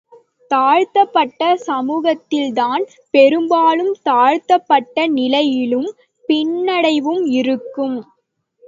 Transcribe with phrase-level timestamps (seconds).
[0.51, 2.83] தாழ்த்தப்பட்ட சமூகத்தில்தான்
[3.13, 5.89] பெரும்பாலும் தாழ்த்தப்பட்ட நிலையும்
[6.29, 7.97] பின்னடைவும் இருக்கும்.